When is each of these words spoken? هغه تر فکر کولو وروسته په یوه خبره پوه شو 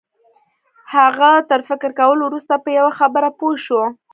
هغه 0.93 1.31
تر 1.49 1.59
فکر 1.69 1.89
کولو 1.99 2.23
وروسته 2.25 2.53
په 2.63 2.69
یوه 2.79 2.91
خبره 2.99 3.29
پوه 3.37 3.55
شو 3.65 3.81